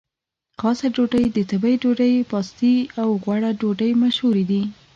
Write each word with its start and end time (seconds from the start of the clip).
خاصه 0.59 0.87
ډوډۍ، 0.95 1.25
د 1.31 1.37
تبۍ 1.49 1.73
ډوډۍ، 1.81 2.13
پاستي 2.31 2.75
او 3.01 3.09
غوړه 3.23 3.51
ډوډۍ 3.59 3.91
مشهورې 4.03 4.43
دي. 4.51 4.61